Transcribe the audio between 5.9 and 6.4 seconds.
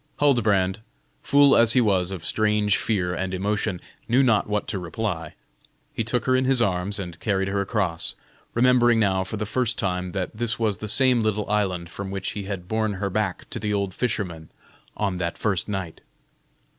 He took her